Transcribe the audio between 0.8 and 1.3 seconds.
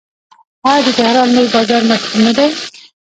د تهران